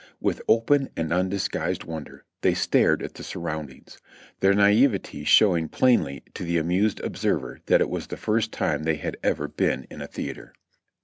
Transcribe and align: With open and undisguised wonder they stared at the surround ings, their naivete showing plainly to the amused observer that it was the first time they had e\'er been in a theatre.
With 0.19 0.41
open 0.47 0.89
and 0.97 1.13
undisguised 1.13 1.83
wonder 1.83 2.25
they 2.41 2.55
stared 2.55 3.03
at 3.03 3.13
the 3.13 3.23
surround 3.23 3.69
ings, 3.69 3.99
their 4.39 4.55
naivete 4.55 5.23
showing 5.25 5.69
plainly 5.69 6.23
to 6.33 6.43
the 6.43 6.57
amused 6.57 6.99
observer 7.01 7.59
that 7.67 7.81
it 7.81 7.89
was 7.91 8.07
the 8.07 8.17
first 8.17 8.51
time 8.51 8.81
they 8.81 8.95
had 8.95 9.15
e\'er 9.23 9.47
been 9.47 9.85
in 9.91 10.01
a 10.01 10.07
theatre. 10.07 10.55